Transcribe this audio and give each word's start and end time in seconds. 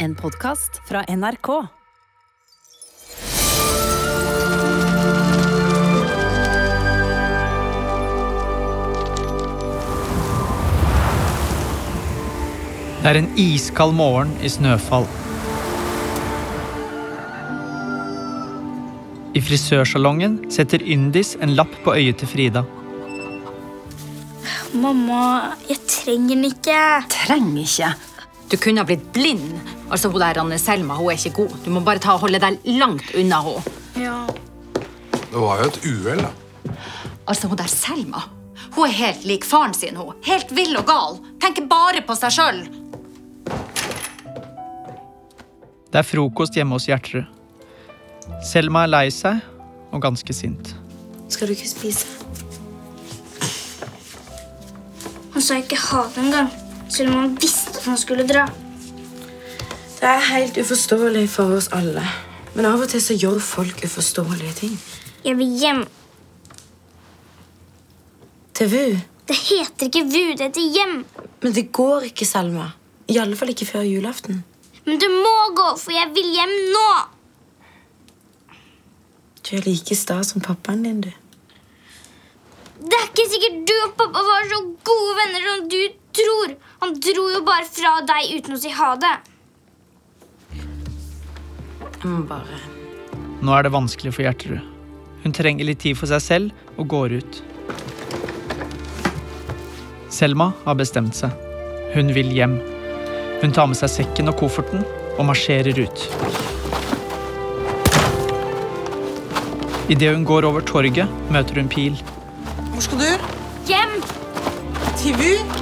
En 0.00 0.14
podkast 0.14 0.76
fra 0.86 1.00
NRK. 1.10 1.48
Det 13.02 13.10
er 13.10 13.18
en 13.18 13.26
iskald 13.34 13.96
morgen 13.98 14.30
i 14.38 14.50
snøfall. 14.52 15.08
I 19.34 19.42
frisørsalongen 19.42 20.44
setter 20.54 20.84
Yndis 20.86 21.34
en 21.42 21.56
lapp 21.58 21.74
på 21.82 21.96
øyet 21.98 22.20
til 22.22 22.30
Frida. 22.30 22.62
Mamma, 24.78 25.56
jeg 25.66 25.82
trenger 25.90 26.36
den 26.36 26.46
ikke. 26.52 26.78
Trenger 27.16 27.66
ikke. 27.66 27.90
Du 28.46 28.56
kunne 28.62 28.80
ha 28.80 28.86
blitt 28.86 29.10
blind. 29.12 29.58
Altså, 29.90 30.08
hun 30.12 30.20
der 30.20 30.40
Anne 30.40 30.58
Selma 30.58 30.94
hun 30.94 31.12
er 31.12 31.18
ikke 31.20 31.36
god. 31.42 31.58
Du 31.64 31.70
må 31.70 31.80
bare 31.80 31.98
ta 32.02 32.16
og 32.16 32.26
holde 32.26 32.40
deg 32.42 32.58
langt 32.78 33.14
unna 33.16 33.40
henne. 33.44 33.76
Ja. 33.96 34.18
Det 35.14 35.38
var 35.38 35.62
jo 35.62 35.70
et 35.70 35.78
uhell, 35.84 36.24
da. 36.24 36.74
Altså, 37.28 37.48
hun 37.48 37.58
der 37.60 37.72
Selma 37.72 38.26
hun 38.78 38.86
er 38.86 38.92
helt 38.94 39.24
lik 39.26 39.44
faren 39.44 39.74
sin. 39.74 39.96
hun. 39.96 40.14
Helt 40.22 40.52
vill 40.54 40.76
og 40.78 40.86
gal. 40.86 41.18
Tenker 41.42 41.66
bare 41.66 42.02
på 42.06 42.14
seg 42.14 42.34
sjøl. 42.36 42.60
Det 45.88 45.98
er 45.98 46.06
frokost 46.06 46.54
hjemme 46.54 46.76
hos 46.76 46.86
Gjertrud. 46.86 47.24
Selma 48.44 48.84
er 48.84 48.92
lei 48.92 49.08
seg 49.14 49.40
og 49.90 50.02
ganske 50.04 50.36
sint. 50.36 50.74
Skal 51.32 51.48
du 51.48 51.56
ikke 51.56 51.70
spise? 51.70 52.06
Han 55.32 55.42
sa 55.42 55.58
ikke 55.58 55.78
ha 55.80 56.04
det 56.14 56.22
engang, 56.26 56.48
selv 56.92 57.12
om 57.12 57.20
han 57.22 57.36
visste 57.40 57.78
at 57.78 57.84
han 57.88 57.98
skulle 58.00 58.26
dra. 58.28 58.46
Det 59.98 60.06
er 60.06 60.20
helt 60.30 60.58
uforståelig 60.58 61.24
for 61.30 61.56
oss 61.56 61.66
alle. 61.74 62.04
Men 62.54 62.68
av 62.68 62.82
og 62.84 62.90
til 62.92 63.00
så 63.02 63.16
gjør 63.18 63.40
folk 63.42 63.80
uforståelige 63.82 64.52
ting. 64.60 64.74
Jeg 65.24 65.34
vil 65.40 65.54
hjem. 65.58 65.80
Til 68.54 68.70
VU. 68.70 68.98
Det 69.28 69.36
heter 69.36 69.88
ikke 69.88 70.04
VU, 70.06 70.36
det 70.38 70.46
heter 70.46 70.68
hjem. 70.76 71.00
Men 71.42 71.54
det 71.56 71.64
går 71.74 72.06
ikke, 72.12 72.26
Selma. 72.26 72.68
I 73.10 73.18
alle 73.18 73.36
fall 73.36 73.50
ikke 73.50 73.66
før 73.66 73.86
julaften. 73.88 74.44
Men 74.86 75.00
du 75.02 75.08
må 75.10 75.34
gå, 75.58 75.66
for 75.82 75.92
jeg 75.92 76.12
vil 76.14 76.30
hjem 76.36 76.54
nå. 76.74 76.90
Du 79.42 79.56
er 79.56 79.66
like 79.66 79.96
sta 79.98 80.20
som 80.22 80.44
pappaen 80.44 80.84
din, 80.86 81.00
du. 81.08 81.10
Det 82.78 82.94
er 83.00 83.08
ikke 83.08 83.26
sikkert 83.32 83.58
du 83.66 83.74
og 83.82 83.96
pappa 83.98 84.22
var 84.22 84.46
så 84.52 84.60
gode 84.86 85.16
venner 85.18 85.48
som 85.48 85.66
du 85.74 85.80
tror. 86.20 86.54
Han 86.84 86.94
dro 87.02 87.26
jo 87.34 87.42
bare 87.50 87.66
fra 87.66 87.96
deg 88.12 88.38
uten 88.38 88.54
å 88.54 88.60
si 88.62 88.70
ha 88.78 88.92
det. 89.02 89.16
Jeg 91.98 92.10
må 92.12 92.20
bare 92.30 92.58
Nå 93.42 93.54
er 93.54 93.64
det 93.66 93.70
vanskelig 93.74 94.12
for 94.14 94.22
Gjertrud. 94.22 94.62
Hun 95.24 95.34
trenger 95.34 95.66
litt 95.66 95.80
tid 95.82 95.98
for 95.98 96.10
seg 96.10 96.22
selv 96.22 96.78
og 96.78 96.86
går 96.90 97.14
ut. 97.18 97.38
Selma 100.14 100.52
har 100.64 100.78
bestemt 100.78 101.18
seg. 101.18 101.34
Hun 101.94 102.12
vil 102.14 102.30
hjem. 102.34 102.56
Hun 103.42 103.54
tar 103.54 103.66
med 103.70 103.78
seg 103.78 103.90
sekken 103.92 104.30
og 104.30 104.38
kofferten 104.38 104.86
og 105.18 105.26
marsjerer 105.26 105.78
ut. 105.78 106.04
Idet 109.90 110.14
hun 110.14 110.26
går 110.28 110.46
over 110.46 110.62
torget, 110.66 111.10
møter 111.34 111.58
hun 111.58 111.70
Pil. 111.72 111.98
Hvor 112.74 112.84
skal 112.84 113.02
du? 113.02 113.30
Hjem! 113.70 113.98
Til 114.98 115.18
VU? 115.18 115.58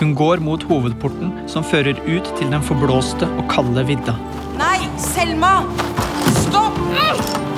Hun 0.00 0.16
går 0.16 0.40
mot 0.44 0.64
hovedporten 0.68 1.32
som 1.48 1.64
fører 1.64 1.96
ut 2.08 2.28
til 2.36 2.52
den 2.52 2.64
forblåste 2.64 3.28
og 3.38 3.48
kalde 3.52 3.84
vidda. 3.88 4.16
Selma! 5.00 5.64
Stopp! 6.44 6.78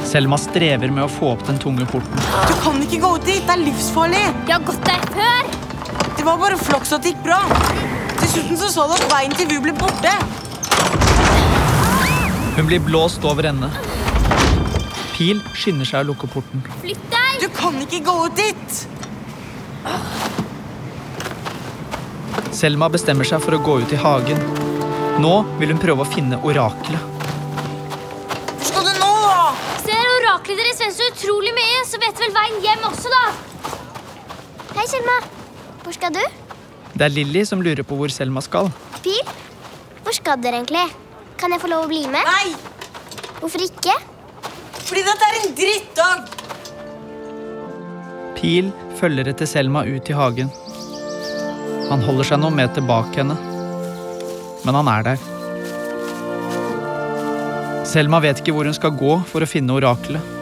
Selma 0.05 0.37
strever 0.39 0.91
med 0.93 1.07
å 1.07 1.09
få 1.11 1.33
opp 1.35 1.43
den 1.47 1.59
tunge 1.59 1.87
porten. 1.89 2.19
Du 2.47 2.55
kan 2.62 2.79
ikke 2.85 3.01
gå 3.03 3.11
ut 3.17 3.27
dit. 3.27 3.42
Det 3.47 3.55
er 3.55 3.63
livsfarlig. 3.64 4.23
Jeg 4.47 4.55
har 4.55 4.64
gått 4.67 4.83
der 4.86 5.03
før. 5.14 5.51
Det 6.19 6.27
var 6.27 6.39
bare 6.39 6.58
flaks 6.61 6.92
at 6.95 7.03
det 7.03 7.14
gikk 7.14 7.23
bra. 7.25 7.41
Dessuten 8.20 8.58
så 8.61 8.69
så 8.70 8.86
du 8.91 8.95
at 8.95 9.07
veien 9.11 9.35
til 9.35 9.48
VU 9.51 9.58
ble 9.64 9.75
borte. 9.80 10.13
Hun 12.58 12.69
blir 12.69 12.83
blåst 12.85 13.25
over 13.25 13.48
ende. 13.48 13.70
Pil 15.17 15.41
skynder 15.57 15.89
seg 15.89 16.05
å 16.05 16.11
lukke 16.13 16.29
porten. 16.30 16.63
Flytt 16.83 17.07
deg! 17.11 17.39
Du 17.42 17.48
kan 17.57 17.79
ikke 17.83 18.03
gå 18.07 18.19
ut 18.27 18.36
dit. 18.39 18.83
Selma 22.53 22.91
bestemmer 22.92 23.27
seg 23.27 23.42
for 23.42 23.57
å 23.57 23.63
gå 23.64 23.80
ut 23.83 23.97
i 23.97 24.03
hagen. 24.05 24.45
Nå 25.23 25.35
vil 25.59 25.73
hun 25.73 25.80
prøve 25.83 26.05
å 26.05 26.13
finne 26.13 26.39
oraklet. 26.45 27.11
Vet 32.02 32.23
vel 32.23 32.33
veien 32.35 32.58
hjem 32.64 32.86
også, 32.89 33.13
da. 33.13 33.24
Hei, 34.77 34.86
Selma. 34.90 35.17
Hvor 35.83 35.95
skal 35.96 36.14
du? 36.14 36.23
Det 36.92 37.07
er 37.07 37.13
Lilly 37.14 37.42
som 37.48 37.63
lurer 37.64 37.85
på 37.86 37.96
hvor 37.98 38.13
Selma 38.13 38.42
skal. 38.45 38.70
Pil? 39.05 39.23
Hvor 40.02 40.14
skal 40.17 40.41
dere 40.42 40.61
egentlig? 40.61 40.85
Kan 41.41 41.55
jeg 41.55 41.62
få 41.62 41.70
lov 41.73 41.86
å 41.86 41.91
bli 41.91 42.05
med? 42.11 42.23
Nei, 42.27 42.52
Hvorfor 43.42 43.62
ikke? 43.64 43.95
fordi 44.83 45.02
dette 45.07 45.27
er 45.27 45.36
en 45.39 45.55
drittdag. 45.57 46.18
Pil 48.36 48.68
følger 48.98 49.30
etter 49.33 49.48
Selma 49.48 49.85
ut 49.89 50.11
i 50.11 50.14
hagen. 50.14 50.51
Han 51.89 52.05
holder 52.05 52.29
seg 52.29 52.42
noen 52.42 52.58
meter 52.58 52.85
bak 52.86 53.11
henne, 53.17 53.36
men 54.67 54.79
han 54.79 54.91
er 54.92 55.07
der. 55.07 55.24
Selma 57.89 58.20
vet 58.24 58.42
ikke 58.42 58.55
hvor 58.57 58.68
hun 58.68 58.77
skal 58.77 58.95
gå 59.01 59.17
for 59.33 59.45
å 59.45 59.48
finne 59.48 59.74
oraklet. 59.80 60.42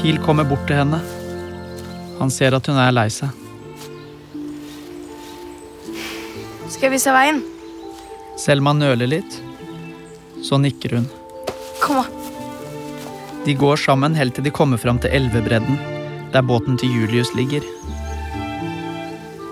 Pil 0.00 0.16
kommer 0.24 0.44
bort 0.48 0.62
til 0.64 0.78
henne. 0.80 0.96
Han 2.20 2.30
ser 2.32 2.56
at 2.56 2.66
hun 2.70 2.78
er 2.80 2.94
lei 2.94 3.06
seg. 3.12 3.28
Skal 6.70 6.86
jeg 6.88 6.94
vise 6.94 7.12
veien? 7.12 7.42
Selma 8.40 8.72
nøler 8.72 9.10
litt. 9.10 9.36
Så 10.40 10.56
nikker 10.56 10.96
hun. 10.96 11.08
Kom, 11.82 12.00
da. 12.00 12.06
De 13.44 13.52
går 13.56 13.76
sammen 13.80 14.16
helt 14.16 14.36
til 14.36 14.44
de 14.44 14.52
kommer 14.52 14.80
fram 14.80 14.98
til 15.00 15.12
elvebredden, 15.16 15.76
der 16.32 16.44
båten 16.48 16.80
til 16.80 16.92
Julius 16.96 17.34
ligger. 17.36 17.64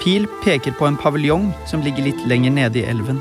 Pil 0.01 0.25
peker 0.45 0.73
på 0.81 0.89
en 0.89 0.97
paviljong 0.97 1.51
som 1.69 1.85
ligger 1.85 2.09
litt 2.09 2.25
lenger 2.29 2.57
nede 2.57 2.81
i 2.81 2.87
elven. 2.89 3.21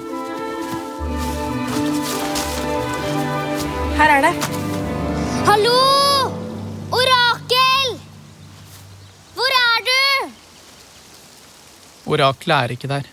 Her 3.99 4.15
er 4.19 4.27
det. 4.29 4.33
Hallo! 5.47 5.75
Orakel! 6.91 7.97
Hvor 9.35 9.55
er 9.59 9.81
du? 9.87 10.31
Oraklet 12.07 12.55
er 12.57 12.73
ikke 12.75 12.87
der. 12.87 13.07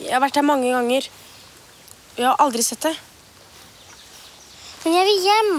Jeg 0.00 0.14
har 0.14 0.22
vært 0.22 0.38
der 0.38 0.46
mange 0.46 0.70
ganger. 0.72 1.08
Jeg 2.16 2.26
har 2.26 2.40
aldri 2.40 2.62
sett 2.64 2.82
det. 2.86 2.94
Men 4.84 4.94
jeg 4.96 5.04
vil 5.08 5.20
hjem. 5.26 5.52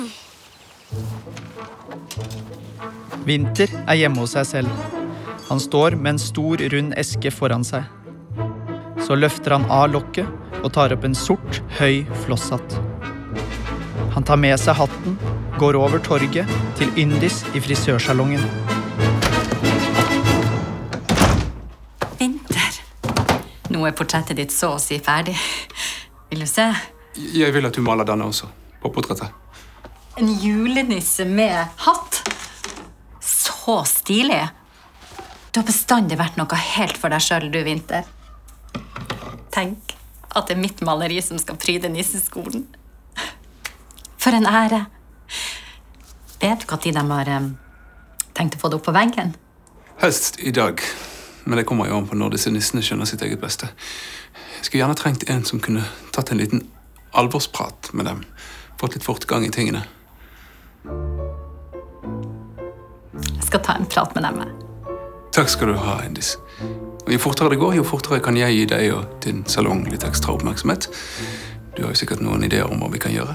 Vinter 3.27 3.69
er 3.85 3.99
hjemme 3.99 4.23
hos 4.23 4.33
seg 4.33 4.47
selv. 4.49 4.71
Han 5.49 5.61
står 5.61 5.97
med 5.97 6.15
en 6.15 6.21
stor, 6.21 6.61
rund 6.73 6.95
eske 6.97 7.31
foran 7.33 7.65
seg. 7.67 7.83
Så 9.05 9.17
løfter 9.17 9.55
han 9.57 9.69
av 9.69 9.91
lokket 9.93 10.27
og 10.63 10.73
tar 10.75 10.93
opp 10.95 11.05
en 11.05 11.17
sort, 11.17 11.61
høy 11.79 12.05
flosshatt. 12.25 12.79
Han 14.15 14.25
tar 14.25 14.41
med 14.41 14.57
seg 14.59 14.77
hatten, 14.79 15.17
går 15.61 15.77
over 15.77 16.01
torget 16.03 16.49
til 16.79 16.89
Yndis 16.97 17.43
i 17.53 17.61
frisørsalongen. 17.63 18.78
Nå 23.79 23.85
er 23.87 23.93
portrettet 23.95 24.35
ditt 24.35 24.51
så 24.51 24.73
å 24.75 24.79
si 24.81 24.97
ferdig. 24.99 25.37
Vil 26.27 26.41
du 26.43 26.47
se? 26.49 26.65
Jeg 27.15 27.53
vil 27.55 27.67
at 27.69 27.77
du 27.77 27.79
maler 27.85 28.07
denne 28.07 28.25
også, 28.27 28.49
på 28.83 28.91
portrettet. 28.91 29.31
En 30.19 30.33
julenisse 30.41 31.23
med 31.23 31.79
hatt. 31.85 32.19
Så 33.23 33.77
stilig. 33.87 34.41
Du 35.53 35.61
har 35.61 35.67
bestandig 35.69 36.17
vært 36.19 36.35
noe 36.35 36.59
helt 36.59 36.99
for 36.99 37.13
deg 37.13 37.23
sjøl, 37.23 37.47
du, 37.53 37.61
Vinter. 37.63 38.03
Tenk 39.55 39.95
at 40.35 40.49
det 40.49 40.57
er 40.57 40.61
mitt 40.61 40.83
maleri 40.83 41.21
som 41.23 41.39
skal 41.39 41.55
pryde 41.61 41.87
nisseskolen. 41.93 42.67
For 44.19 44.35
en 44.35 44.49
ære. 44.49 44.83
Vet 46.43 46.67
du 46.67 46.75
når 46.75 46.99
de 46.99 47.07
har 47.13 47.31
eh, 47.37 47.51
tenkt 48.35 48.59
å 48.59 48.59
få 48.59 48.73
det 48.73 48.81
opp 48.81 48.89
på 48.91 48.97
veggen? 48.99 49.37
Høst 50.03 50.41
i 50.43 50.51
dag, 50.51 50.83
men 51.49 51.57
det 51.57 51.65
kommer 51.65 51.89
jo 51.89 51.97
an 51.97 52.07
på 52.07 52.17
når 52.17 52.35
disse 52.35 52.51
nissene 52.53 52.83
skjønner 52.85 53.09
sitt 53.09 53.23
eget 53.25 53.41
beste. 53.41 53.71
Jeg 54.59 54.67
skulle 54.67 54.83
gjerne 54.83 54.97
trengt 54.99 55.25
en 55.33 55.45
som 55.47 55.61
kunne 55.63 55.81
tatt 56.13 56.29
en 56.29 56.37
liten 56.37 56.67
alvorsprat 57.17 57.89
med 57.97 58.05
dem. 58.05 58.21
Fått 58.77 58.93
litt 58.93 59.07
fortgang 59.07 59.47
i 59.47 59.49
tingene. 59.49 59.81
Jeg 63.17 63.47
skal 63.49 63.63
ta 63.65 63.79
en 63.79 63.89
prat 63.89 64.13
med 64.13 64.27
dem. 64.29 64.43
Takk 65.33 65.49
skal 65.49 65.73
du 65.73 65.79
ha, 65.81 65.99
Indis. 66.05 66.35
Og 66.61 67.13
Jo 67.15 67.19
fortere 67.23 67.49
det 67.49 67.61
går, 67.63 67.79
jo 67.79 67.87
fortere 67.87 68.21
kan 68.21 68.37
jeg 68.37 68.53
gi 68.53 68.65
deg 68.69 68.93
og 68.93 69.21
din 69.25 69.41
salong 69.49 69.87
litt 69.89 70.05
ekstra 70.05 70.37
oppmerksomhet. 70.37 70.85
Du 71.73 71.81
har 71.81 71.95
jo 71.95 71.97
sikkert 71.97 72.21
noen 72.21 72.45
ideer 72.45 72.69
om 72.69 72.77
hva 72.83 72.93
vi 72.93 73.01
kan 73.01 73.15
gjøre. 73.15 73.33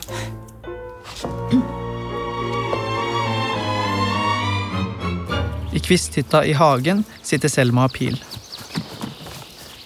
I 5.75 5.81
kvisthytta 5.82 6.44
i 6.47 6.53
hagen 6.55 7.03
sitter 7.23 7.50
Selma 7.50 7.88
og 7.88 7.94
Pil. 7.97 8.15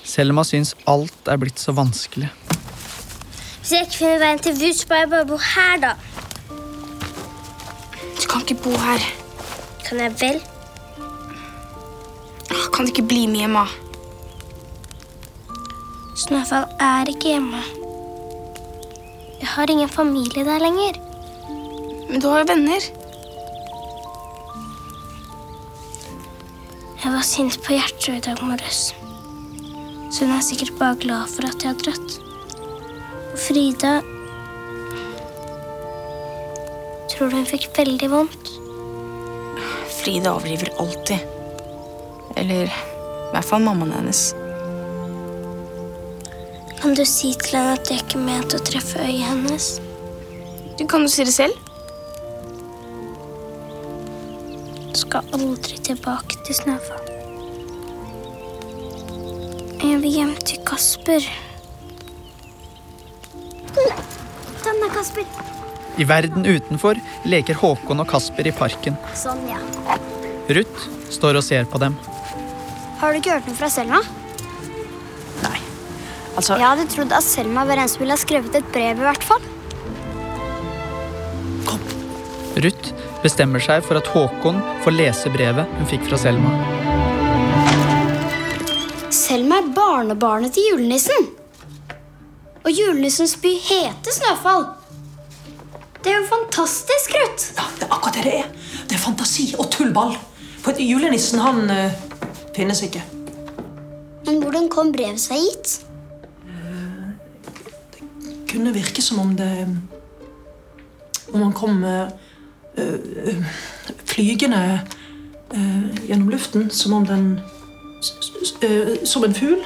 Selma 0.04 0.44
syns 0.44 0.74
alt 0.88 1.30
er 1.30 1.40
blitt 1.40 1.60
så 1.60 1.72
vanskelig. 1.76 2.28
Hvis 3.60 3.72
jeg 3.72 3.86
ikke 3.86 3.98
finner 4.00 4.20
veien 4.22 4.42
til 4.44 4.56
Vus, 4.60 4.82
må 4.88 5.00
jeg 5.00 5.10
bare 5.12 5.28
bo 5.28 5.38
her, 5.40 5.80
da. 5.82 5.94
Du 8.18 8.24
kan 8.28 8.44
ikke 8.44 8.58
bo 8.64 8.76
her. 8.84 9.04
Kan 9.86 10.00
jeg 10.04 10.14
vel? 10.20 10.40
Åh, 12.52 12.64
Kan 12.72 12.84
du 12.84 12.92
ikke 12.92 13.08
bli 13.08 13.26
med 13.26 13.46
hjemme? 13.46 13.64
Snøfall 16.18 16.68
er 16.82 17.08
ikke 17.08 17.32
hjemme. 17.32 17.64
Jeg 19.40 19.52
har 19.54 19.70
ingen 19.70 19.88
familie 19.88 20.44
der 20.44 20.60
lenger. 20.60 21.00
Men 22.08 22.20
du 22.20 22.28
har 22.28 22.44
jo 22.44 22.52
venner. 22.52 22.88
Jeg 26.98 27.12
var 27.14 27.22
sint 27.22 27.54
på 27.62 27.76
Gjertrud 27.76 28.16
i 28.16 28.22
dag 28.26 28.40
morges. 28.42 28.88
Så 30.10 30.26
hun 30.26 30.32
er 30.34 30.40
sikkert 30.42 30.72
bare 30.80 30.96
glad 30.98 31.28
for 31.30 31.46
at 31.46 31.62
jeg 31.62 31.70
har 31.70 31.78
dratt. 31.78 32.16
Og 33.30 33.36
Frida 33.38 33.92
Tror 37.12 37.30
du 37.30 37.36
hun 37.38 37.46
fikk 37.46 37.68
veldig 37.76 38.08
vondt? 38.10 38.50
Frida 40.00 40.32
overdriver 40.34 40.72
alltid. 40.82 41.22
Eller 42.34 42.66
i 42.66 43.30
hvert 43.30 43.46
fall 43.46 43.62
mammaen 43.62 43.94
hennes. 43.94 44.24
Kan 46.82 46.98
du 46.98 47.04
si 47.06 47.30
til 47.44 47.60
henne 47.60 47.78
at 47.78 47.94
jeg 47.94 48.02
ikke 48.02 48.26
mente 48.26 48.58
å 48.58 48.66
treffe 48.72 49.06
øyet 49.06 49.22
hennes? 49.30 49.70
Du 50.74 50.86
kan 50.90 51.06
jo 51.06 51.14
si 51.14 51.30
det 51.30 51.38
selv. 51.38 51.67
Skal 55.08 55.24
aldri 55.32 55.78
tilbake 55.86 56.36
til 56.44 56.52
Snøfall. 56.52 57.06
Jeg 59.80 60.00
vil 60.02 60.10
hjem 60.12 60.34
til 60.44 60.60
Kasper. 60.68 61.24
Den 63.78 64.84
er 64.84 64.92
Kasper. 64.92 65.24
I 65.96 66.04
verden 66.10 66.44
utenfor 66.44 67.00
leker 67.24 67.56
Håkon 67.56 68.04
og 68.04 68.10
Kasper 68.10 68.50
i 68.50 68.52
parken. 68.52 69.00
Sånn, 69.16 69.40
ja. 69.48 69.56
Ruth 70.52 70.84
står 71.14 71.40
og 71.40 71.46
ser 71.46 71.64
på 71.72 71.80
dem. 71.80 71.96
Har 73.00 73.14
du 73.14 73.22
ikke 73.22 73.38
hørt 73.38 73.48
noe 73.48 73.56
fra 73.56 73.72
Selma? 73.72 74.02
Nei. 75.40 75.56
Altså, 76.36 76.58
Jeg 76.60 76.68
hadde 76.68 76.90
trodd 76.92 77.16
at 77.16 77.24
Selma 77.24 77.64
var 77.64 77.80
en 77.80 77.88
som 77.88 78.04
ville 78.04 78.12
ha 78.12 78.20
skrevet 78.20 78.60
et 78.60 78.74
brev. 78.76 79.00
i 79.00 79.08
hvert 79.08 79.24
fall. 79.24 79.54
Bestemmer 83.22 83.62
seg 83.62 83.82
for 83.86 83.98
at 84.00 84.08
Håkon 84.12 84.60
får 84.84 84.94
lese 84.96 85.32
brevet 85.34 85.78
hun 85.78 85.90
fikk 85.90 86.06
fra 86.08 86.20
Selma. 86.20 86.52
Selma 89.14 89.58
er 89.62 89.70
barnebarnet 89.74 90.54
til 90.56 90.70
julenissen. 90.72 91.30
Og 92.64 92.70
julenissens 92.72 93.36
by 93.40 93.54
heter 93.64 94.14
Snøfall. 94.14 94.66
Det 96.04 96.12
er 96.12 96.20
jo 96.20 96.26
fantastisk, 96.30 97.14
Ruth. 97.16 97.52
ja, 97.56 97.64
det 97.78 97.86
er 97.86 97.94
akkurat 97.94 98.14
det 98.14 98.24
det 98.24 98.34
er. 98.38 98.50
Det 98.88 98.96
er 98.96 99.02
fantasi 99.02 99.54
og 99.58 99.70
tullball. 99.72 100.14
For 100.62 100.76
julenissen, 100.78 101.40
han 101.40 101.70
uh, 101.70 101.92
finnes 102.56 102.82
ikke. 102.82 103.02
Men 104.26 104.42
hvordan 104.42 104.68
kom 104.68 104.92
brevet 104.92 105.20
seg 105.20 105.40
hit? 105.40 105.78
Det 107.94 108.34
Kunne 108.48 108.72
virke 108.72 109.02
som 109.04 109.20
om 109.20 109.34
det 109.36 109.50
Om 111.32 111.42
han 111.42 111.52
kom 111.52 111.84
eh, 111.84 112.06
eh, 112.08 112.27
flygende 114.04 114.80
eh, 115.54 116.08
gjennom 116.08 116.28
luften, 116.28 116.70
som 116.70 116.92
om 116.92 117.06
den 117.06 117.40
Som 119.04 119.24
en 119.24 119.34
fugl. 119.34 119.58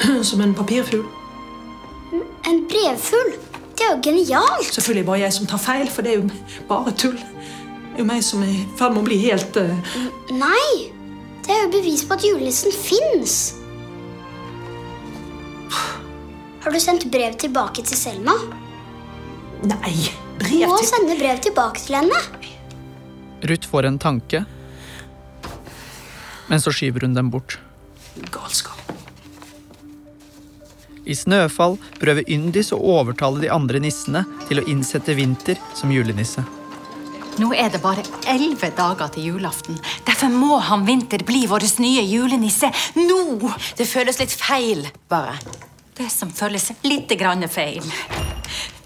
Som 0.22 0.40
en 0.40 0.54
papirfugl. 0.54 1.04
En 2.48 2.64
brevfugl. 2.68 3.32
Det 3.76 3.86
er 3.88 3.96
jo 3.96 4.00
genialt. 4.02 4.74
Selvfølgelig 4.74 5.06
bare 5.06 5.18
jeg 5.18 5.32
som 5.32 5.46
tar 5.46 5.58
feil, 5.58 5.90
for 5.90 6.02
det 6.02 6.12
er 6.12 6.16
jo 6.16 6.30
bare 6.68 6.92
tull. 6.92 7.16
Det 7.16 7.96
er 7.96 7.98
jo 7.98 8.04
meg 8.04 8.24
som 8.24 8.42
er 8.44 8.52
i 8.52 8.64
ferd 8.78 8.92
med 8.92 9.02
å 9.02 9.06
bli 9.08 9.16
helt 9.24 9.56
eh, 9.56 9.96
Nei, 10.36 10.92
det 11.46 11.54
er 11.54 11.64
jo 11.64 11.72
bevis 11.72 12.04
på 12.04 12.16
at 12.16 12.24
julenissen 12.24 12.72
fins. 12.76 13.36
Har 16.60 16.72
du 16.72 16.80
sendt 16.80 17.08
brev 17.12 17.36
tilbake 17.40 17.84
til 17.88 17.96
Selma? 17.96 18.36
Nei! 19.64 20.29
Du 20.40 20.46
Brev 20.46 20.70
må 20.72 20.78
sende 20.88 21.18
brev 21.20 21.40
tilbake 21.44 21.82
til 21.84 21.98
henne. 22.00 22.16
Ruth 23.44 23.68
får 23.68 23.88
en 23.88 23.98
tanke, 24.00 24.44
men 26.48 26.62
så 26.64 26.72
skyver 26.72 27.04
hun 27.04 27.14
dem 27.14 27.28
bort. 27.30 27.58
galskap. 28.32 28.76
I 31.04 31.14
Snøfall 31.16 31.76
prøver 32.00 32.24
Yndis 32.28 32.72
å 32.72 32.78
overtale 32.78 33.40
de 33.44 33.50
andre 33.52 33.80
nissene 33.80 34.24
til 34.48 34.60
å 34.60 34.66
innsette 34.68 35.14
Vinter 35.16 35.60
som 35.74 35.92
julenisse. 35.92 36.44
Nå 37.40 37.52
er 37.56 37.70
det 37.72 37.80
bare 37.84 38.04
elleve 38.28 38.72
dager 38.76 39.12
til 39.14 39.30
julaften. 39.30 39.78
Derfor 40.06 40.32
må 40.32 40.58
han 40.64 40.84
Vinter 40.88 41.24
bli 41.24 41.46
vår 41.48 41.68
nye 41.80 42.04
julenisse 42.04 42.72
nå! 42.96 43.52
Det 43.76 43.88
føles 43.88 44.20
litt 44.20 44.32
feil, 44.34 44.88
bare. 45.08 45.36
Det 45.96 46.08
som 46.12 46.32
føles 46.32 46.70
litt 46.84 47.12
grann 47.20 47.46
feil, 47.48 47.84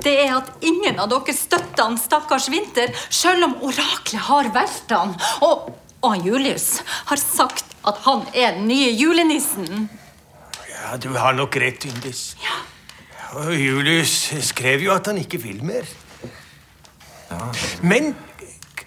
det 0.05 0.15
er 0.27 0.35
at 0.37 0.51
ingen 0.65 0.99
av 1.01 1.09
dere 1.13 1.35
støtter 1.37 1.83
han 1.87 1.97
stakkars 2.01 2.49
Vinter, 2.53 2.93
selv 3.11 3.45
om 3.49 3.55
oraklet 3.65 4.21
har 4.29 4.51
valgt 4.55 4.93
han. 4.95 5.15
Og, 5.47 5.71
og 6.05 6.27
Julius 6.27 6.83
har 7.11 7.21
sagt 7.21 7.65
at 7.85 7.99
han 8.07 8.23
er 8.33 8.55
den 8.59 8.69
nye 8.69 8.91
julenissen. 8.97 9.89
Ja, 10.71 10.97
du 11.01 11.11
har 11.17 11.33
nok 11.37 11.57
rett, 11.61 11.85
Yndis. 11.89 12.35
Og 13.35 13.51
Julius 13.57 14.13
skrev 14.47 14.85
jo 14.85 14.93
at 14.95 15.09
han 15.11 15.19
ikke 15.21 15.41
vil 15.43 15.65
mer. 15.67 15.89
Men 17.83 18.13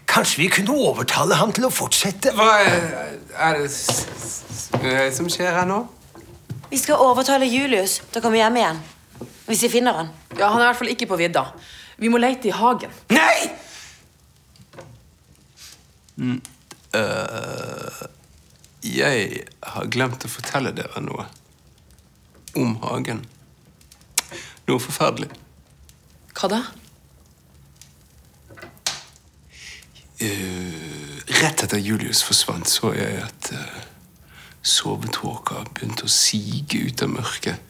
kanskje 0.07 0.37
vi 0.43 0.47
kunne 0.53 0.75
overtale 0.87 1.35
ham 1.39 1.51
til 1.55 1.65
å 1.67 1.71
fortsette? 1.73 2.31
Hva 2.37 2.51
er, 2.63 3.57
det 3.59 3.71
s- 3.71 4.05
s- 4.07 4.69
eh, 4.81 5.09
som 5.13 5.27
skjer 5.29 5.51
her 5.57 5.65
nå? 5.67 5.81
Vi 6.71 6.77
skal 6.79 6.95
overtale 7.01 7.45
Julius 7.49 7.99
til 8.11 8.21
å 8.21 8.23
komme 8.23 8.39
hjem 8.39 8.57
igjen. 8.61 8.79
Hvis 9.47 9.61
vi 9.65 9.69
finner 9.77 9.93
han. 10.01 10.09
Ja, 10.37 10.49
Han 10.49 10.61
er 10.61 10.65
i 10.65 10.69
hvert 10.69 10.81
fall 10.81 10.93
ikke 10.93 11.09
på 11.09 11.17
vidda. 11.19 11.45
Vi 11.97 12.11
må 12.13 12.19
leite 12.21 12.51
i 12.51 12.55
hagen. 12.55 12.93
Nei! 13.09 13.49
Jeg 18.87 19.43
har 19.63 19.89
glemt 19.93 20.25
å 20.25 20.31
fortelle 20.31 20.71
dere 20.77 21.01
noe. 21.03 21.27
Om 22.57 22.77
hagen. 22.85 23.21
Noe 24.67 24.81
forferdelig. 24.81 25.29
Hva 26.37 26.49
da? 26.51 26.61
Uh, 30.17 31.17
rett 31.43 31.61
etter 31.61 31.77
Julius 31.77 32.23
forsvant, 32.25 32.65
så 32.69 32.89
jeg 32.97 33.21
at 33.21 33.51
uh, 33.53 33.81
sovetåka 34.65 35.61
begynte 35.75 36.07
å 36.07 36.11
sige 36.11 36.87
ut 36.87 37.05
av 37.05 37.13
mørket. 37.13 37.66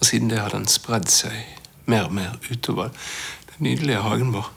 Og 0.00 0.06
siden 0.06 0.30
det 0.30 0.38
har 0.38 0.52
den 0.52 0.68
spredd 0.68 1.08
seg 1.10 1.36
mer 1.86 2.08
og 2.08 2.14
mer 2.14 2.36
utover 2.50 2.88
den 3.52 3.68
nydelige 3.68 4.02
hagen 4.02 4.32
vår. 4.34 4.52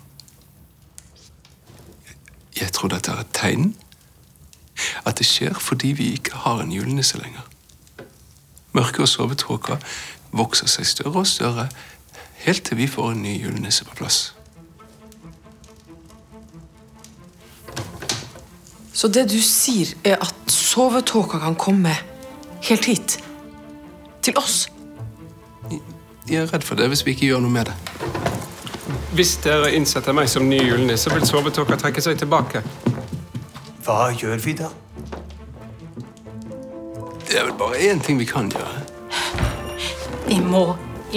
Jeg 2.60 2.72
tror 2.76 2.92
dette 2.92 3.12
er 3.12 3.24
et 3.24 3.34
tegn. 3.34 3.76
At 5.06 5.20
det 5.20 5.28
skjer 5.28 5.60
fordi 5.60 5.94
vi 5.96 6.12
ikke 6.16 6.44
har 6.46 6.62
en 6.64 6.72
julenisse 6.72 7.18
lenger. 7.18 7.46
Mørket 8.72 9.00
og 9.00 9.08
sovetåka 9.08 9.80
vokser 10.32 10.70
seg 10.70 10.88
større 10.88 11.24
og 11.24 11.28
større 11.28 11.70
helt 12.46 12.64
til 12.64 12.78
vi 12.78 12.88
får 12.88 13.12
en 13.12 13.24
ny 13.24 13.34
julenisse 13.44 13.86
på 13.86 13.96
plass. 13.96 14.36
Så 18.94 19.08
det 19.08 19.30
du 19.32 19.40
sier, 19.40 19.94
er 20.04 20.20
at 20.20 20.52
sovetåka 20.52 21.40
kan 21.40 21.56
komme 21.56 21.94
helt 22.68 22.86
hit? 22.86 23.20
Til 24.22 24.38
oss? 24.38 24.68
Jeg 26.30 26.44
er 26.44 26.52
redd 26.54 26.66
for 26.66 26.78
det 26.78 26.86
hvis 26.92 27.02
vi 27.08 27.16
ikke 27.16 27.32
gjør 27.32 27.42
noe 27.42 27.54
med 27.54 27.72
det. 27.72 27.76
Hvis 29.18 29.32
dere 29.42 29.72
innsetter 29.74 30.14
meg 30.14 30.30
som 30.30 30.46
ny 30.46 30.60
julenisse, 30.62 31.10
vil 31.10 31.26
sovetåka 31.26 31.78
trekke 31.82 32.04
seg 32.06 32.20
tilbake. 32.22 32.62
Hva 33.86 34.12
gjør 34.14 34.38
vi 34.44 34.54
da? 34.60 34.70
Det 37.26 37.34
er 37.34 37.48
vel 37.48 37.56
bare 37.58 37.82
én 37.90 38.02
ting 38.06 38.22
vi 38.22 38.30
kan 38.30 38.52
gjøre. 38.54 38.86
Vi 40.28 40.38
må 40.46 40.64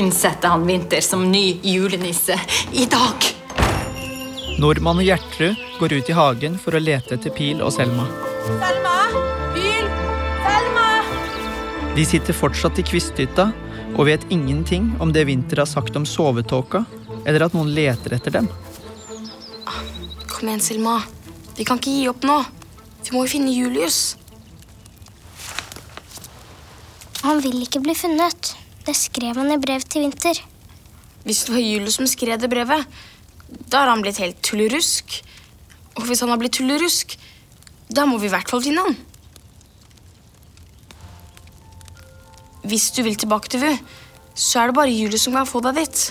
innsette 0.01 0.49
han 0.49 0.65
Vinter 0.65 1.05
som 1.05 1.27
ny 1.29 1.61
julenisse 1.61 2.39
i 2.73 2.89
dag. 2.89 3.29
Nordmann 4.63 5.03
og 5.03 5.05
Gjertrud 5.05 5.61
går 5.81 5.99
ut 5.99 6.09
i 6.09 6.17
hagen 6.17 6.57
for 6.61 6.77
å 6.77 6.81
lete 6.81 7.19
etter 7.19 7.37
Pil 7.37 7.61
og 7.61 7.75
Selma. 7.77 8.09
Selma! 8.49 8.93
De 11.93 12.05
sitter 12.09 12.33
fortsatt 12.33 12.79
i 12.81 12.85
kvisthytta 12.89 13.51
og 13.97 14.07
vet 14.09 14.25
ingenting 14.33 14.93
om 15.03 15.13
det 15.13 15.27
Vinter 15.29 15.63
har 15.63 15.69
sagt 15.69 15.97
om 15.97 16.07
sovetåka, 16.09 16.85
eller 17.27 17.47
at 17.47 17.57
noen 17.57 17.73
leter 17.75 18.17
etter 18.17 18.35
dem. 18.39 18.49
Kom 20.31 20.49
igjen, 20.49 20.65
Selma. 20.65 20.97
Vi 21.57 21.67
kan 21.69 21.81
ikke 21.81 21.93
gi 21.93 22.09
opp 22.11 22.25
nå. 22.27 22.39
Vi 23.03 23.15
må 23.15 23.27
jo 23.27 23.33
finne 23.35 23.53
Julius. 23.53 24.17
Han 27.23 27.43
vil 27.45 27.61
ikke 27.63 27.83
bli 27.85 27.95
funnet. 27.95 28.55
Det 28.87 28.97
skrev 28.99 29.39
han 29.39 29.53
i 29.55 29.61
brev 29.63 29.85
til 29.87 30.07
Vinter. 30.07 30.41
Hvis 31.23 31.45
det 31.47 31.55
var 31.55 31.63
Julius 31.63 32.01
som 32.01 32.09
skrev 32.11 32.41
det 32.43 32.51
brevet, 32.51 32.89
da 33.69 33.85
har 33.85 33.93
han 33.93 34.03
blitt 34.03 34.19
helt 34.23 34.41
tullerusk. 34.43 35.21
Og 36.01 36.09
hvis 36.09 36.25
han 36.25 36.33
har 36.33 36.41
blitt 36.41 36.57
tullerusk, 36.57 37.15
da 37.93 38.09
må 38.09 38.19
vi 38.19 38.31
i 38.31 38.33
hvert 38.33 38.51
fall 38.51 38.65
finne 38.65 38.87
han. 38.89 38.97
Hvis 42.63 42.91
du 42.95 43.03
vil 43.03 43.17
tilbake 43.19 43.51
til 43.51 43.63
VU, 43.63 43.73
så 44.35 44.63
er 44.63 44.71
det 44.71 44.77
bare 44.79 44.93
Julius 44.93 45.27
som 45.27 45.35
kan 45.37 45.49
få 45.49 45.61
deg 45.65 45.81
dit. 45.83 46.03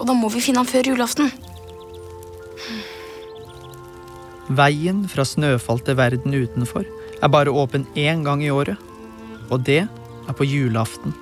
Og 0.00 0.06
da 0.08 0.14
må 0.16 0.28
vi 0.32 0.42
finne 0.44 0.60
ham 0.60 0.68
før 0.68 0.92
julaften. 0.92 1.32
Veien 4.52 5.06
fra 5.08 5.24
Snøfall 5.24 5.80
til 5.86 5.96
verden 5.96 6.34
utenfor 6.36 6.84
er 7.22 7.30
bare 7.32 7.54
åpen 7.54 7.86
én 7.96 8.24
gang 8.26 8.42
i 8.44 8.50
året. 8.50 8.76
Og 9.50 9.64
det 9.64 9.86
er 9.86 10.36
på 10.36 10.44
julaften. 10.44 11.14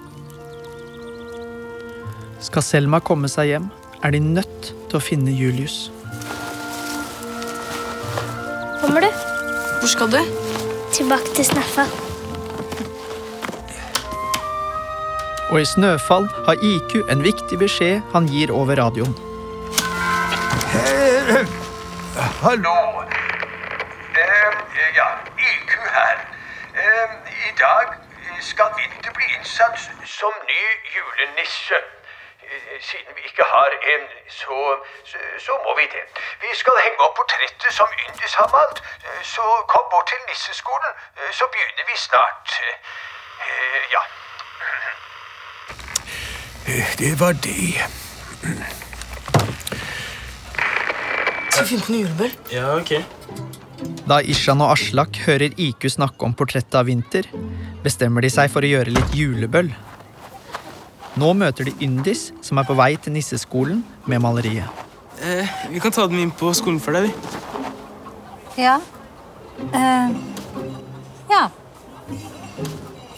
Skal 2.40 2.64
Selma 2.64 3.02
komme 3.04 3.28
seg 3.28 3.52
hjem, 3.52 3.70
er 4.02 4.16
de 4.16 4.20
nødt 4.24 4.72
til 4.88 4.98
å 4.98 5.04
finne 5.04 5.34
Julius. 5.36 5.90
Kommer 8.80 9.04
du? 9.04 9.10
Hvor 9.80 9.92
skal 9.92 10.14
du? 10.14 10.22
Tilbake 10.96 11.36
til 11.36 11.52
Sneffa. 11.52 12.09
Og 15.50 15.60
i 15.60 15.64
Snøfall 15.64 16.26
har 16.46 16.56
IQ 16.72 16.92
en 17.12 17.22
viktig 17.24 17.58
beskjed 17.58 18.00
han 18.14 18.26
gir 18.32 18.52
over 18.60 18.74
radioen. 18.84 19.14
Eh, 20.80 21.46
hallo. 22.44 22.76
Eh, 24.22 24.52
ja, 24.98 25.08
IQ 25.50 25.72
her. 25.96 26.16
Eh, 26.82 27.08
I 27.48 27.52
dag 27.64 27.86
skal 28.50 28.70
Vinter 28.78 29.12
bli 29.18 29.26
innsatt 29.38 29.78
som 30.18 30.32
ny 30.50 30.60
julenisse. 30.96 31.78
Eh, 32.46 32.78
Siden 32.88 33.12
vi 33.16 33.22
ikke 33.30 33.44
har 33.54 33.70
en, 33.94 34.04
så, 34.40 34.56
så, 35.10 35.18
så 35.46 35.52
må 35.66 35.70
vi 35.80 35.86
det. 35.96 36.04
Vi 36.44 36.50
skal 36.62 36.78
henge 36.84 36.98
opp 37.06 37.14
portrettet 37.20 37.72
som 37.80 37.88
Yndis 38.06 38.34
har 38.40 38.48
malt. 38.56 38.78
Eh, 39.06 39.20
Så 39.34 39.44
kom 39.72 39.84
bort 39.92 40.06
til 40.12 40.22
nisseskolen, 40.30 40.92
eh, 41.18 41.30
så 41.38 41.44
begynner 41.52 41.84
vi 41.90 41.96
snart. 42.08 42.48
Eh, 42.62 43.82
Ja. 43.94 44.02
Det 46.98 47.14
var 47.20 47.34
det. 47.42 47.74
Skal 51.50 51.64
vi 51.64 51.68
finne 51.70 51.84
på 51.84 51.92
noe 51.92 52.02
julebøl? 52.04 52.34
Ja, 52.54 52.74
ok. 52.78 52.92
Da 54.08 54.20
Ishan 54.22 54.62
og 54.62 54.74
Aslak 54.74 55.18
hører 55.26 55.54
IQ 55.60 55.88
snakke 55.94 56.26
om 56.26 56.34
portrettet 56.36 56.76
av 56.78 56.88
Vinter, 56.88 57.26
bestemmer 57.84 58.24
de 58.24 58.30
seg 58.32 58.50
for 58.52 58.66
å 58.66 58.70
gjøre 58.70 58.94
litt 58.94 59.16
julebøll. 59.16 59.70
Nå 61.20 61.32
møter 61.34 61.66
de 61.66 61.74
Yndis, 61.82 62.28
som 62.44 62.60
er 62.60 62.68
på 62.68 62.76
vei 62.78 62.94
til 63.02 63.16
nisseskolen 63.16 63.82
med 64.10 64.22
maleriet. 64.22 64.70
Eh, 65.20 65.48
vi 65.72 65.82
kan 65.82 65.92
ta 65.92 66.06
den 66.08 66.22
inn 66.22 66.32
på 66.32 66.52
skolen 66.56 66.80
for 66.80 66.96
deg, 66.96 67.10
vi. 67.10 68.62
Ja. 68.62 68.78
Eh, 69.74 70.14
ja. 71.32 71.46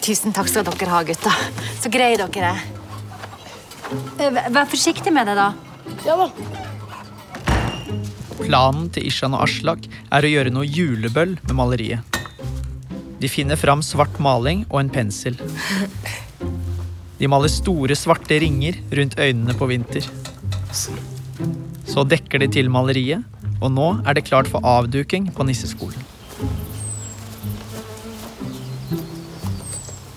Tusen 0.02 0.34
takk 0.34 0.48
skal 0.50 0.66
dere 0.66 0.90
ha, 0.90 1.02
gutta. 1.06 1.34
Så 1.78 1.92
greie 1.92 2.18
dere 2.18 2.54
er. 2.56 2.71
Eh, 4.18 4.30
Vær 4.52 4.68
forsiktig 4.70 5.12
med 5.14 5.28
det, 5.28 5.36
da. 5.36 5.52
Ja 6.06 6.16
da. 6.20 6.28
Planen 8.42 8.88
til 8.92 9.06
Ishan 9.06 9.36
og 9.36 9.44
Aslak 9.44 9.84
er 10.10 10.24
å 10.24 10.30
gjøre 10.30 10.52
noe 10.54 10.66
julebøll 10.66 11.36
med 11.44 11.54
maleriet. 11.58 12.18
De 13.22 13.30
finner 13.30 13.58
fram 13.60 13.84
svart 13.86 14.16
maling 14.22 14.64
og 14.68 14.80
en 14.80 14.90
pensel. 14.90 15.36
De 17.20 17.28
maler 17.30 17.52
store, 17.52 17.94
svarte 17.94 18.40
ringer 18.42 18.80
rundt 18.98 19.14
øynene 19.20 19.54
på 19.54 19.68
Vinter. 19.70 20.08
Så 21.86 22.02
dekker 22.08 22.42
de 22.42 22.48
til 22.50 22.72
maleriet, 22.72 23.22
og 23.60 23.70
nå 23.76 23.92
er 24.02 24.18
det 24.18 24.26
klart 24.26 24.50
for 24.50 24.64
avduking 24.66 25.28
på 25.36 25.46
nisseskolen. 25.46 26.02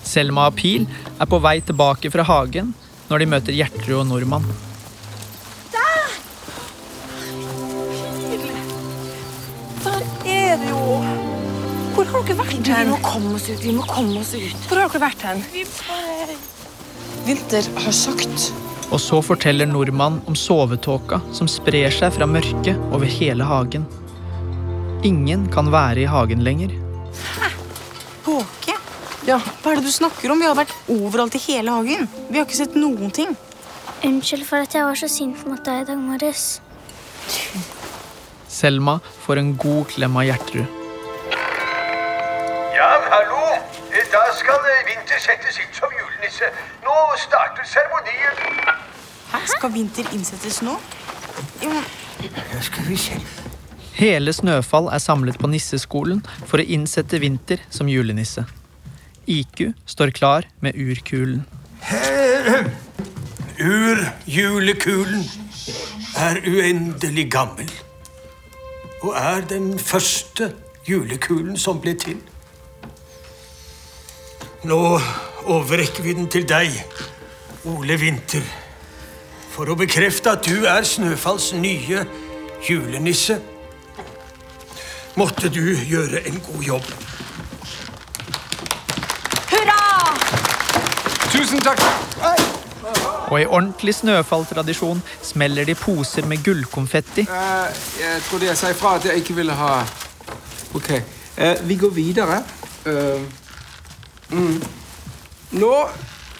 Selma 0.02 0.48
og 0.50 0.56
Pil 0.58 0.88
er 1.20 1.30
på 1.30 1.38
vei 1.44 1.60
tilbake 1.62 2.10
fra 2.10 2.24
hagen 2.26 2.72
når 3.10 3.22
de 3.22 3.28
møter 3.30 3.56
Gjertrud 3.56 4.00
og 4.00 4.06
Nordmann. 4.10 4.46
Der 9.84 10.02
er 10.26 10.56
det 10.60 10.70
jo. 10.70 10.82
Hvor 11.96 12.10
har 12.12 12.26
dere 12.28 12.38
vært 12.42 12.68
hen? 12.68 12.86
Vi 12.86 12.92
må 12.92 13.00
komme 13.04 13.34
oss 13.38 13.48
ut. 13.48 13.62
vi 13.64 13.72
må 13.72 13.86
komme 13.88 14.20
oss 14.20 14.34
ut. 14.36 14.68
Hvor 14.68 14.82
har 14.82 14.92
dere 14.92 15.04
vært 15.06 15.26
hen? 15.26 15.44
Vinter 17.26 17.68
har 17.82 17.94
sagt 17.96 18.50
Og 18.94 19.00
så 19.02 19.18
forteller 19.24 19.66
nordmann 19.66 20.20
om 20.30 20.36
sovetåka 20.38 21.18
som 21.34 21.48
sprer 21.50 21.90
seg 21.94 22.14
fra 22.14 22.28
mørket 22.30 22.78
over 22.92 23.06
hele 23.10 23.46
hagen. 23.46 23.86
Ingen 25.06 25.48
kan 25.54 25.72
være 25.74 26.04
i 26.04 26.10
hagen 26.10 26.44
lenger. 26.46 26.74
Tåke? 27.16 27.55
Ja, 29.26 29.40
hva 29.62 29.72
er 29.72 29.80
det 29.80 29.88
du 29.88 29.92
snakker 29.92 30.30
om? 30.30 30.38
Vi 30.42 30.46
har 30.46 30.54
vært 30.58 30.72
overalt 30.92 31.34
i 31.34 31.40
hele 31.48 31.72
hagen. 31.74 32.06
Vi 32.30 32.38
har 32.38 32.46
ikke 32.46 32.58
sett 32.60 32.76
noen 32.78 33.10
ting. 33.14 33.32
Unnskyld 34.06 34.44
for 34.46 34.62
at 34.62 34.74
jeg 34.76 34.86
var 34.86 34.98
så 34.98 35.08
sint 35.10 35.40
mot 35.48 35.62
deg 35.66 35.82
i 35.82 35.86
dag 35.88 35.98
morges. 35.98 36.44
Selma 38.56 38.98
får 39.24 39.40
en 39.42 39.54
god 39.58 39.88
klem 39.90 40.18
av 40.20 40.28
Gjertrud. 40.28 40.82
Ja, 42.76 42.90
hallo. 43.10 43.40
Eh, 43.90 44.04
Da 44.12 44.20
skal 44.36 44.62
eh, 44.70 44.82
Vinter 44.86 45.18
settes 45.24 45.58
inn 45.62 45.72
som 45.74 45.90
julenisse. 45.96 46.52
Nå 46.84 46.94
starter 47.18 47.66
seremonien. 47.66 48.38
Hæ? 49.32 49.40
Skal 49.56 49.72
Vinter 49.74 50.06
innsettes 50.14 50.60
nå? 50.62 50.76
Jo, 51.64 51.72
Ja, 52.22 52.60
skal 52.64 52.86
vi 52.88 52.96
se. 53.00 53.18
Hele 53.96 54.32
Snøfall 54.32 54.88
er 54.92 55.00
samlet 55.00 55.38
på 55.40 55.48
nisseskolen 55.50 56.22
for 56.46 56.60
å 56.60 56.64
innsette 56.76 57.18
Vinter 57.20 57.60
som 57.72 57.88
julenisse. 57.90 58.44
IQ 59.26 59.72
står 59.86 60.10
klar 60.10 60.46
med 60.60 60.74
urkulen. 60.74 61.46
Urjulekulen 63.60 65.24
er 66.16 66.40
uendelig 66.46 67.30
gammel. 67.30 67.70
Og 69.02 69.14
er 69.16 69.40
den 69.48 69.78
første 69.78 70.52
julekulen 70.88 71.56
som 71.58 71.80
ble 71.80 71.94
til. 71.98 72.20
Nå 74.64 75.00
overrekker 75.44 76.02
vi 76.02 76.14
den 76.16 76.30
til 76.32 76.46
deg, 76.48 76.72
Ole 77.70 77.98
Vinter, 78.00 78.46
for 79.52 79.70
å 79.70 79.76
bekrefte 79.78 80.32
at 80.32 80.46
du 80.46 80.66
er 80.66 80.86
Snøfalls 80.86 81.52
nye 81.54 82.02
julenisse. 82.66 83.38
Måtte 85.16 85.48
du 85.52 85.62
gjøre 85.86 86.24
en 86.28 86.42
god 86.48 86.66
jobb. 86.66 86.90
Tusen 91.56 91.64
takk. 91.64 93.30
Og 93.30 93.38
i 93.40 93.46
ordentlig 93.46 93.94
snøfalltradisjon 93.96 94.98
smeller 95.24 95.64
de 95.64 95.74
poser 95.78 96.26
med 96.28 96.42
gullkonfetti. 96.44 97.24
Uh, 97.30 97.70
jeg 97.96 98.20
trodde 98.28 98.50
jeg 98.50 98.58
sa 98.60 98.72
ifra 98.74 98.96
at 98.98 99.06
jeg 99.08 99.22
ikke 99.22 99.38
ville 99.38 99.56
ha 99.56 99.70
Ok. 100.76 100.90
Uh, 101.38 101.56
vi 101.64 101.78
går 101.80 101.94
videre. 101.96 102.42
Uh, 102.84 103.24
mm. 104.36 104.60
Nå 105.56 105.72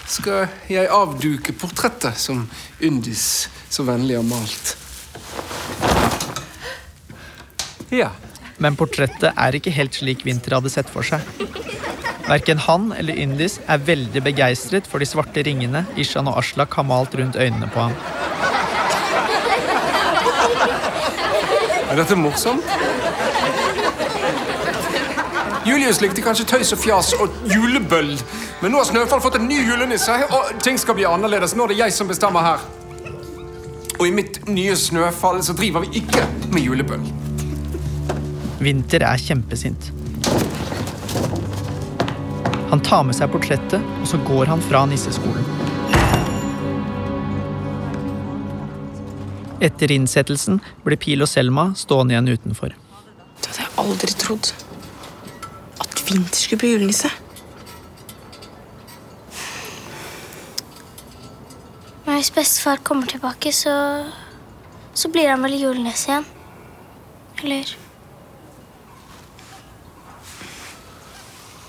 skal 0.06 0.52
jeg 0.68 0.90
avduke 0.92 1.56
portrettet 1.56 2.20
som 2.20 2.44
Undis 2.84 3.48
så 3.72 3.86
vennlig 3.88 4.18
har 4.20 4.28
malt. 4.28 4.76
Ja. 7.88 8.12
Men 8.60 8.76
portrettet 8.76 9.32
er 9.32 9.56
ikke 9.56 9.72
helt 9.72 9.96
slik 9.96 10.24
Vinter 10.28 10.58
hadde 10.58 10.72
sett 10.72 10.92
for 10.92 11.04
seg. 11.04 11.24
Verken 12.26 12.58
han 12.58 12.88
eller 12.98 13.14
Yndis 13.22 13.60
er 13.70 13.82
veldig 13.86 14.22
begeistret 14.26 14.86
for 14.90 14.98
de 14.98 15.06
svarte 15.06 15.44
ringene 15.46 15.84
Ishan 16.00 16.26
og 16.26 16.40
Aslak 16.40 16.74
har 16.74 16.86
malt 16.88 17.14
rundt 17.14 17.38
øynene 17.38 17.68
på 17.70 17.86
ham. 17.86 17.94
Er 21.86 22.00
dette 22.00 22.16
morsomt? 22.18 22.66
Julius 25.66 26.00
likte 26.02 26.22
kanskje 26.22 26.46
tøys 26.50 26.72
og 26.74 26.78
fjas 26.82 27.12
og 27.18 27.32
julebøll, 27.50 28.12
men 28.60 28.70
nå 28.74 28.78
har 28.78 28.86
Snøfall 28.86 29.22
fått 29.22 29.38
en 29.40 29.48
ny 29.48 29.58
julenisse, 29.66 30.14
og 30.30 30.60
ting 30.62 30.78
skal 30.78 30.94
bli 30.98 31.06
annerledes. 31.08 31.56
Nå 31.58 31.66
er 31.66 31.74
det 31.74 31.78
jeg 31.80 31.94
som 31.94 32.10
bestemmer 32.10 32.44
her. 32.46 32.66
Og 33.96 34.04
i 34.06 34.14
mitt 34.14 34.42
nye 34.50 34.76
Snøfall 34.78 35.42
så 35.46 35.54
driver 35.58 35.86
vi 35.86 36.02
ikke 36.02 36.26
med 36.54 36.66
julebøll. 36.66 37.06
Vinter 38.62 39.06
er 39.06 39.18
kjempesint. 39.20 39.90
Han 42.76 42.82
tar 42.84 43.06
med 43.08 43.16
seg 43.16 43.30
portrettet, 43.32 43.84
og 44.02 44.08
så 44.10 44.18
går 44.20 44.50
han 44.52 44.60
fra 44.60 44.82
nisseskolen. 44.84 45.46
Etter 49.64 49.94
innsettelsen 49.94 50.58
blir 50.84 51.00
Pil 51.00 51.24
og 51.24 51.30
Selma 51.32 51.70
stående 51.80 52.12
igjen 52.12 52.28
utenfor. 52.34 52.76
Det 53.40 53.48
hadde 53.48 53.64
jeg 53.64 53.72
aldri 53.80 54.12
trodd. 54.20 54.52
At 55.80 56.04
Vinter 56.04 56.42
skulle 56.42 56.60
bli 56.66 56.74
julenisse. 56.74 57.14
Men 62.04 62.20
hvis 62.20 62.34
bestefar 62.36 62.84
kommer 62.84 63.08
tilbake, 63.08 63.56
så 63.56 63.72
Så 64.92 65.08
blir 65.08 65.28
han 65.28 65.42
vel 65.42 65.56
julenisse 65.60 66.10
igjen. 66.10 66.32
Eller 67.40 67.76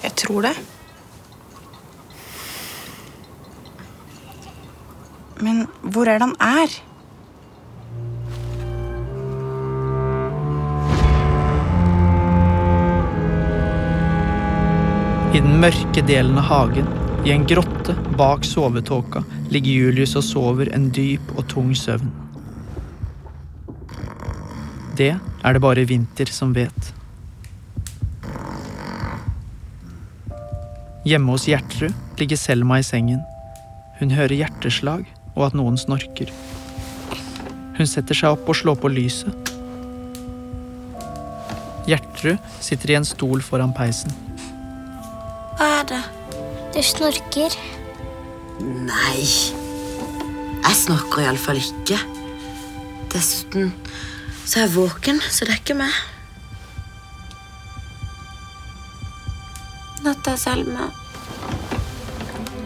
Jeg 0.03 0.11
tror 0.15 0.41
det. 0.41 0.57
Men 5.47 5.61
hvor 5.93 6.09
er 6.11 6.17
det 6.19 6.25
han 6.25 6.33
er? 6.43 6.73
I 15.31 15.39
den 15.39 15.55
mørke 15.61 16.03
delen 16.03 16.35
av 16.41 16.49
hagen, 16.49 16.89
i 17.23 17.31
en 17.31 17.47
grotte 17.47 17.95
bak 18.19 18.43
sovetåka, 18.47 19.23
ligger 19.53 19.85
Julius 19.85 20.17
og 20.19 20.25
sover 20.27 20.73
en 20.75 20.89
dyp 20.91 21.31
og 21.37 21.47
tung 21.53 21.71
søvn. 21.77 22.11
Det 24.99 25.13
er 25.15 25.55
det 25.55 25.63
bare 25.63 25.87
Vinter 25.87 26.27
som 26.33 26.51
vet. 26.57 26.91
Hjemme 31.07 31.37
hos 31.37 31.47
Gjertrud 31.47 31.93
ligger 32.19 32.41
Selma 32.41 32.81
i 32.81 32.87
sengen. 32.87 33.21
Hun 34.01 34.11
hører 34.11 34.35
hjerteslag 34.41 35.05
og 35.37 35.51
at 35.51 35.57
noen 35.57 35.77
snorker. 35.79 36.33
Hun 37.77 37.89
setter 37.89 38.17
seg 38.17 38.33
opp 38.33 38.49
og 38.49 38.57
slår 38.57 38.79
på 38.81 38.89
lyset. 38.89 39.53
Gjertrud 41.87 42.41
sitter 42.59 42.91
i 42.91 42.97
en 42.97 43.07
stol 43.07 43.43
foran 43.45 43.71
peisen. 43.77 44.11
Hva 45.57 45.69
er 45.79 45.85
det? 45.93 46.01
Du 46.73 46.81
snorker. 46.83 47.53
Nei. 48.59 49.23
Jeg 50.67 50.75
snorker 50.81 51.23
iallfall 51.23 51.61
ikke. 51.61 52.01
Dessuten 53.13 53.71
så 54.47 54.61
er 54.61 54.65
jeg 54.65 54.75
våken, 54.75 55.21
så 55.29 55.45
det 55.45 55.55
er 55.55 55.61
ikke 55.61 55.77
meg. 55.77 55.95
Natta, 60.03 60.37
Selma. 60.39 60.91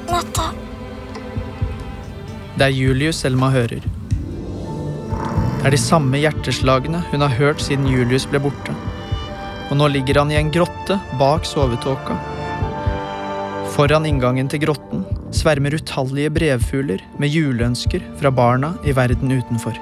Natta. 0.09 0.51
Det 2.61 2.67
er 2.67 2.75
Julius 2.77 3.17
Selma 3.23 3.47
hører. 3.49 3.81
Det 3.81 5.63
er 5.65 5.73
de 5.73 5.79
samme 5.81 6.19
hjerteslagene 6.21 6.99
hun 7.09 7.23
har 7.25 7.33
hørt 7.39 7.63
siden 7.65 7.87
Julius 7.89 8.27
ble 8.29 8.37
borte. 8.43 8.75
Og 9.71 9.79
nå 9.79 9.87
ligger 9.89 10.19
han 10.21 10.29
i 10.29 10.37
en 10.37 10.51
grotte 10.53 10.99
bak 11.17 11.49
sovetåka. 11.49 12.19
Foran 13.73 14.05
inngangen 14.05 14.51
til 14.53 14.61
grotten 14.67 15.07
svermer 15.33 15.73
utallige 15.73 16.35
brevfugler 16.37 17.01
med 17.17 17.33
juleønsker 17.33 18.05
fra 18.21 18.29
barna 18.29 18.75
i 18.85 18.93
verden 18.93 19.33
utenfor. 19.41 19.81